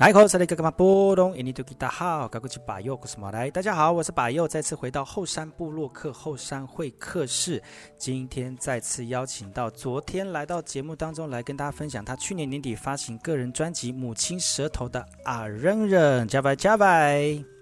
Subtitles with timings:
[0.00, 0.70] 来口，再来个嘛？
[0.70, 3.50] 波动，印尼多吉达好，高古吉巴佑，古斯马来。
[3.50, 7.62] 大家好，我是巴佑，再次回到后山部落客后山会客室。
[7.98, 17.59] 今天再次邀请到昨天来到节目当中来跟大家分享他去年年底发行个人专辑《母亲舌头》的阿扔扔，加拜加拜。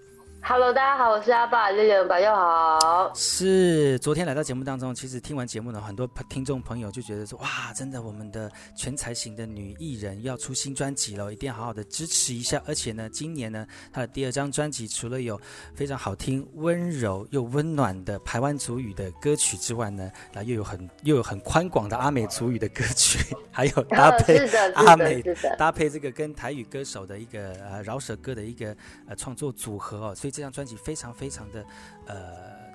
[0.51, 3.13] Hello，大家好，我是阿爸，日日拜又好。
[3.15, 12.63] 是昨天来到节目当中，其实听完节目呢，很多听众朋友就觉得说，哇，真的，我们的全才型的女艺人要出新专辑了，一定要好好的支持一下。
[12.67, 15.39] 而且呢，今年呢，她的第二张专辑除了有
[15.75, 24.39] 非常好听、温柔又温暖的台湾族语的歌曲之外呢，那又有很又有很宽广的阿美族语的歌曲，还有搭配
[24.73, 25.23] 阿美
[25.59, 28.75] 搭配这个跟台语歌手的一个呃饶舌歌的一个
[29.07, 30.38] 呃创作组合哦，所以。
[30.39, 31.65] 这张专辑非常非常的
[32.07, 32.17] 呃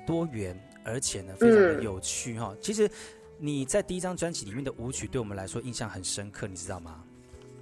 [0.06, 0.54] 多元，
[0.84, 2.58] 而且呢非常的有趣哈、哦。
[2.60, 2.90] 其实
[3.38, 7.02] 你在第一张专辑里面的舞曲对我们来说印象很深刻，你知道吗？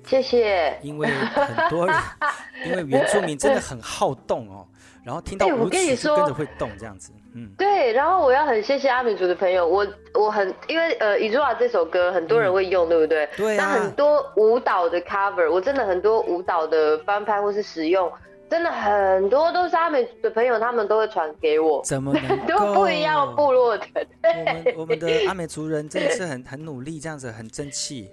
[0.08, 0.76] 谢谢。
[0.82, 1.96] 因为很多人，
[2.66, 4.68] 因为原住民真的很好动哦，
[5.06, 7.12] 然后听到舞曲就跟着会动这样子。
[7.36, 7.94] 嗯，对。
[7.94, 13.30] 然后我要很谢谢阿美族的朋友，我我很因为呃《伊祖瓦》这首歌很多人会用，嗯、对不对？
[13.38, 13.66] 对、啊。
[13.68, 18.12] 那很多舞蹈的 cover，我真的很多舞蹈的翻拍或是使用。
[18.52, 21.82] 真的很多都是阿美的朋友，他们都会传给我。
[21.86, 23.86] 怎么能都不一样部落的。
[24.22, 28.12] 对我们我们的阿美族人真的是很很努力，这样子很争气。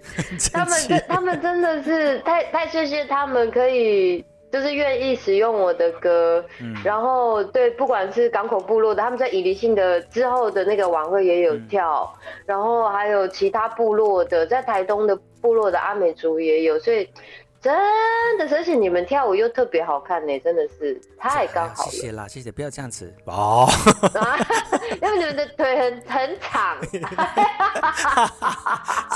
[0.52, 6.44] 他们真他们真的是太太谢谢他们，可以就是愿意使用我的歌。
[6.60, 17.08] 嗯、然后对，不管是港口部落的，他们在以离性的之后的那个晚会也有跳，嗯、然后还有其他部落的，在台东的部落的阿美族也有，所以。
[17.60, 17.74] 真
[18.38, 21.90] 的，而且你们跳舞又特别好看呢，真的是太刚好了。
[21.90, 23.68] 谢谢啦，谢谢，不要这样子 哦。
[25.02, 26.76] 因为你们的腿很很长，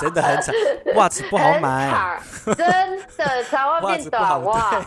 [0.00, 0.52] 真的很长，
[0.96, 2.20] 袜子不好买。
[2.56, 4.84] 真的，长 袜变短袜，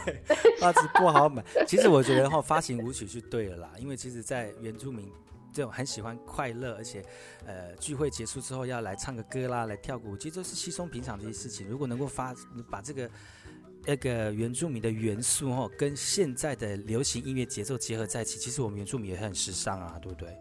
[0.62, 1.42] 袜子不好买。
[1.66, 5.10] 其实我觉得哈，发行舞曲是对了啦，因为其实，在原住民
[5.56, 7.02] 这种很喜欢快乐，而且
[7.48, 11.68] 呃聚会结束之后要来唱个歌啦，来跳舞，其实都是稀松平常的一些事情。
[11.68, 12.36] 如果能够发
[12.70, 13.10] 把这个。
[13.88, 20.36] 那个原住民的元素哦，跟现在的流行音乐节奏结合在一起，其实我们原住民也很时尚啊，对不对？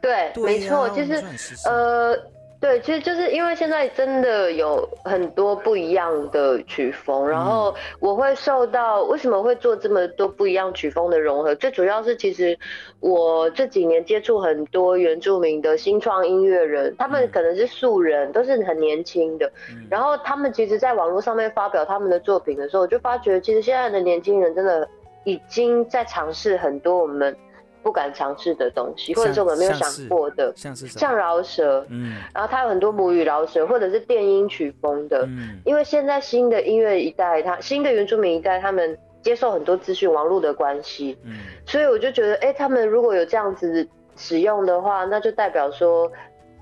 [0.00, 2.35] 对，对啊、没错，就是呃。
[2.66, 12.58] 对，其实就是因为现在真的有很多不一样的曲风，然后我会受到为什么会做这么多不一样曲风的融合，最主要是其实
[12.98, 19.48] 我这几年接触很多原住民的新创音乐人，他们可能是素人，都是很年轻的，
[19.88, 24.88] 然后他们其实在网络上面发表他们的作品的时候，我就发觉其实现在的年轻人真的
[25.22, 27.36] 已经在尝试很多我们。
[27.86, 43.86] 不敢尝试的东西，或者是我们没有想过的，像是像饶舌，嗯，然后它有很多母语饶舌，或者是电音曲风的，嗯，因为现在新的音乐一代，他新的原住民一代，他们接受很多资讯网络的关系，嗯，所以我就觉得，哎、欸，他们如果有这样子
[44.16, 46.10] 使用的话，那就代表说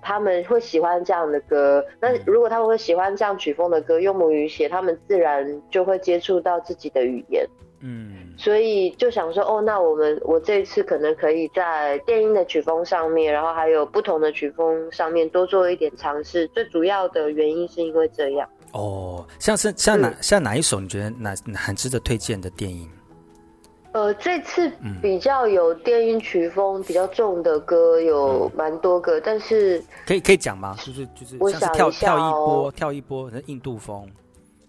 [0.02, 1.82] 他们会喜欢这样的歌。
[1.98, 7.46] 那如果他们会喜欢这样曲风的歌，用母语写，他们自然就会接触到自己的语言。
[7.80, 16.46] 嗯，所以就想说，哦，那我们我这一次可能可以在电音的曲风上面，然后还有不同的曲风上面多做一点尝试。
[16.48, 18.48] 最主要的原因是因为这样。
[18.72, 22.88] 哦，像是像哪、嗯、像哪一首你觉得哪很值得推荐的电音？
[23.92, 24.68] 呃，这次
[25.00, 30.74] 比较有电音曲风比较重的歌有蛮多个，嗯、但是可以可以讲吗？
[30.84, 34.04] 就是就是我想跳、哦、跳一波跳一波，那印度风。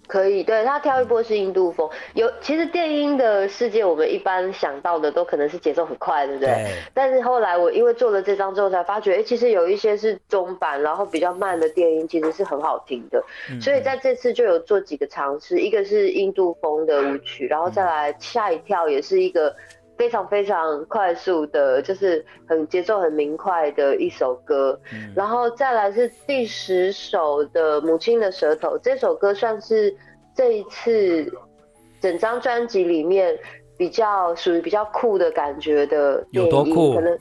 [0.08, 1.90] 可以，对，他跳一波是印度风。
[2.14, 6.50] 有，其实电音的世界，我们一般想到的都可能是节奏很快，对不对？
[6.50, 6.72] 对。
[6.94, 13.24] 但是后来我因为做了这张之后，才发觉，哎、欸，其实有一些是中版，然后比较慢的电音，其实是很好听的。
[13.50, 19.56] 嗯、所以在这次就有做几个尝试，一个是印度风的舞曲，然后再来吓一跳，也是一个。
[19.98, 29.96] 非常非常快速的，就是很节奏很明快的一首歌，嗯、然后再来是第十首的《母亲的舌头》，这首歌算是
[30.36, 31.32] 这一次
[32.02, 33.38] 整张专辑里面。
[33.78, 36.94] 比较属于比较酷的感觉的有多酷？
[36.94, 37.20] 可能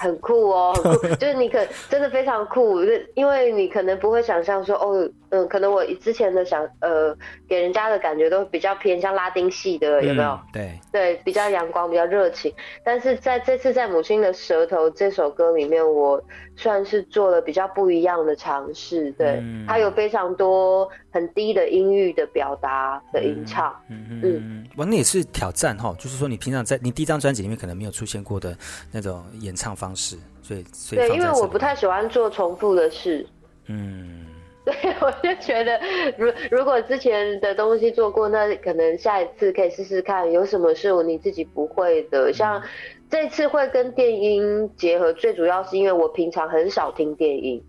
[0.00, 1.58] 很酷哦，很酷， 就是你可
[1.88, 2.80] 真的非常酷，
[3.14, 7.16] 因为你可能不会想象说哦，嗯，可能我之前的想呃
[7.48, 10.30] 给人家的感觉都比较偏向拉丁系的，有没有？
[10.30, 12.52] 嗯、对对，比较阳光，比较热情。
[12.84, 16.22] 但是在这次在《母亲的舌头》这首歌里面，我
[16.56, 19.12] 算是做了比较不一样的尝试。
[19.12, 23.74] 对，嗯、它有非常多很低的音域的表达的吟唱。
[23.88, 25.94] 嗯嗯嗯，我那也是挑战哈。
[25.98, 28.56] 就是说，你平常在你第一张专辑里面可能没有出现过的
[28.92, 33.26] 那种演唱方式，所以所以对，因为我不太喜欢做重复的事。
[33.66, 34.26] 嗯，
[34.64, 35.80] 对我就觉得，
[36.16, 42.32] 如如果之前的东西做过，那可能下一次可以试试看，有什么是我你自己不会的。
[42.32, 42.62] 像
[43.08, 47.62] 这次会跟电音结合，最主要是因为我平常很少听电音。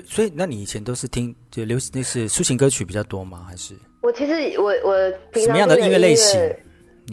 [0.00, 3.46] 对，所以那你以前都是听就流行那是抒情歌曲比较多吗？
[3.48, 6.40] 还是我其实我我平常什么样的音乐类型？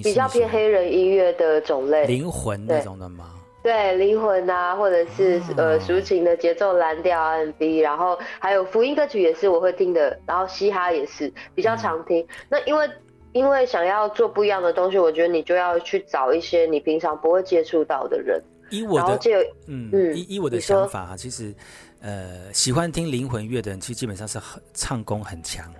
[0.02, 3.34] 比较偏黑人音乐的种类，灵魂那种的吗？
[3.62, 12.22] 对，灵魂啊，或者是、哦、呃抒情的节奏蓝调 R&B，然后还有福音歌曲也是我会听的，然后嘻哈也是比较常听。
[12.22, 12.90] 嗯、那因为
[13.34, 18.42] 因为想要做不一样的东西，我觉得你就要去找一些你平常不会接触到的人。
[18.70, 19.32] 以我的就
[19.68, 21.54] 嗯嗯，以以我的想法啊，其实
[22.02, 25.74] 呃喜欢听灵魂乐的人，其实基本上是很唱功很强。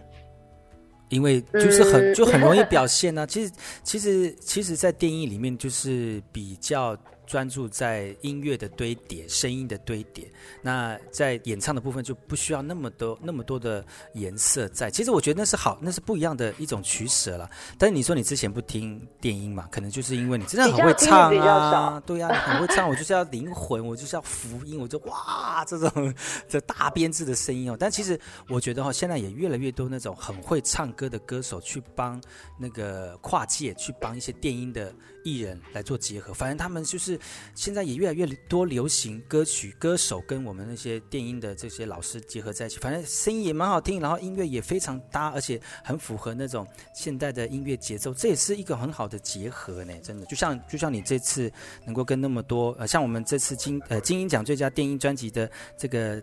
[1.10, 3.26] 因为就是很就很容易表现呢、 啊。
[3.26, 3.52] 其实
[3.84, 6.98] 其实其实，在电影里面就是比较。
[7.32, 10.30] 专注在音乐的堆叠、声音的堆叠，
[10.62, 13.86] 那在演唱的部分就不需要那么多、那么多的
[14.16, 14.92] 颜色在。
[14.92, 17.50] 其实我觉得那是好，那是不一样的一种取舍了。
[17.78, 19.66] 但是你说你之前不听电音嘛？
[19.72, 22.90] 可能就是因为你真的很会唱啊，对呀、啊，很会唱。
[22.90, 26.14] 我就是要灵魂，我就是要福音，我就哇，这种
[26.50, 27.78] 这大编制的声音哦。
[27.80, 28.20] 但其实
[28.50, 32.22] 我觉得哈，现在也越来越多那种很会唱歌的歌手去帮
[32.60, 34.94] 那个跨界，去帮一些电音的
[35.24, 36.34] 艺人来做结合。
[36.34, 37.18] 反正他们就是。
[37.56, 46.66] 现在也越来越多流行歌曲歌手跟我们那些电音的这些老师结合在一起，反正声音也蛮好听，然后音乐也非常搭，而且很符合那种
[46.96, 49.94] 现代的音乐节奏，这也是一个很好的结合呢。
[50.02, 51.52] 真的，就像就像你这次
[51.86, 56.22] 能够跟那么多呃，像我们这次金呃金音奖最佳电音专辑的这个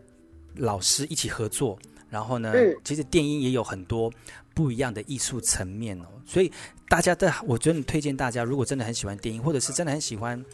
[0.55, 1.79] 老师一起合作，
[2.11, 2.53] 然后呢，
[2.85, 4.13] 其实电音也有很多
[4.55, 6.51] 不一样的艺术层面哦，所以
[6.89, 10.45] 大家的我觉得推荐大家，如果真的很喜欢电音，或者是真的很喜欢。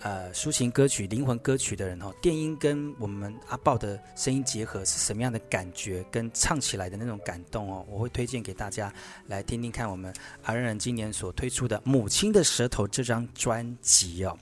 [0.00, 6.04] 呃，抒情歌曲、灵魂歌曲的人哦，电音跟我们阿豹的声音结合是什么样的感觉？
[6.10, 8.92] 跟唱起来的那种感动哦，我会推荐给大家
[9.28, 9.90] 来听听看。
[9.90, 10.12] 我们
[10.44, 14.36] 阿仁今年所推出的《母亲的舌头》这张专辑哦。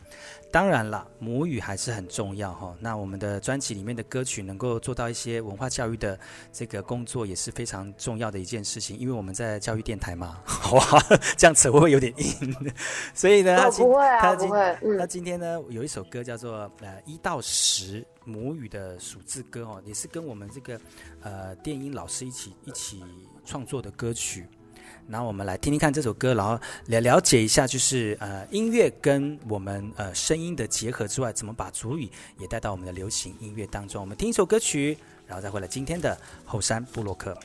[0.51, 2.77] 当然了，母语还是很重要哈。
[2.79, 6.17] 那我们的专辑里面的歌曲能够做到一些文化教育的
[6.53, 8.97] 这个工作，也是非常重要的一件事情。
[8.97, 11.03] 因为我们在教育电台嘛， 好啊，
[11.37, 12.73] 这样子会不会有点硬？
[13.15, 14.79] 所以呢，他不会啊，他不会。
[14.97, 20.81] 那今天呢，有一首歌叫做呃一到十母语的数字歌哦，也是跟我们这个
[21.23, 23.03] 呃电音老师一起一起
[23.45, 24.47] 创作的歌曲。
[25.07, 32.09] 然后我们来听听看这首歌，然后来了解一下，就是呃音乐跟我们呃声音的结合之外，怎么把主语
[32.39, 34.01] 也带到我们的流行音乐当中。
[34.01, 37.39] 我们听一首歌曲，然后再回来今天的后山布洛克。